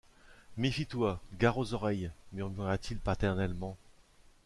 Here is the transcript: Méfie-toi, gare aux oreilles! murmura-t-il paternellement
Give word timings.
Méfie-toi, 0.57 1.21
gare 1.37 1.59
aux 1.59 1.75
oreilles! 1.75 2.09
murmura-t-il 2.33 2.97
paternellement 2.97 3.77